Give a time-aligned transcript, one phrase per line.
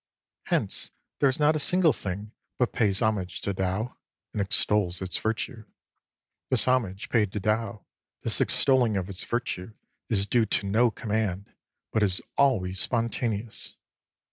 [0.45, 3.97] Hence there is not a single thing but pays homage to Tao
[4.33, 5.63] and extols its Virtue.
[6.49, 7.85] This homage paid to Tao,
[8.23, 9.75] this extolling of its Virtue,
[10.09, 11.53] is due to no command,
[11.93, 13.75] but is always spontaneous.